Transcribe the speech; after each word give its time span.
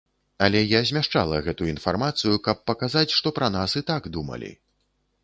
Але 0.45 0.61
я 0.61 0.79
змяшчала 0.89 1.41
гэту 1.47 1.67
інфармацыю, 1.73 2.39
каб 2.47 2.63
паказаць, 2.71 3.07
што 3.19 3.33
пра 3.39 3.51
нас 3.57 3.77
і 3.81 3.85
так 3.93 4.09
думалі. 4.17 4.51